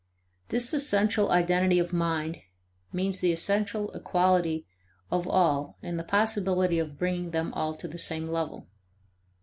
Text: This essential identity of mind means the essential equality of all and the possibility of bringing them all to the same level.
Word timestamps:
This 0.49 0.73
essential 0.73 1.29
identity 1.29 1.77
of 1.77 1.93
mind 1.93 2.41
means 2.91 3.19
the 3.19 3.31
essential 3.31 3.91
equality 3.91 4.65
of 5.11 5.27
all 5.27 5.77
and 5.83 5.99
the 5.99 6.03
possibility 6.03 6.79
of 6.79 6.97
bringing 6.97 7.29
them 7.29 7.53
all 7.53 7.75
to 7.75 7.87
the 7.87 7.99
same 7.99 8.27
level. 8.27 8.65